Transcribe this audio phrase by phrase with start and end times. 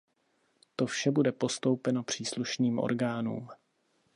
[0.75, 3.49] To vše bude postoupeno příslušným orgánům.